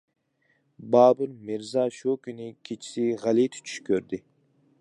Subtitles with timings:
[0.95, 4.25] بابۇر مىرزا شۇ كۈنى كېچىسى غەلىتە چۈش كۆردى.